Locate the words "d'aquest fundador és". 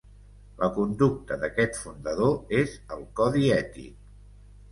1.43-2.73